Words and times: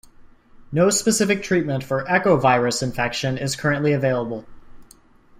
No 0.71 0.89
specific 0.89 1.43
treatment 1.43 1.83
for 1.83 2.05
echovirus 2.05 2.81
infection 2.81 3.37
is 3.37 3.55
currently 3.55 3.93
available. 3.93 4.47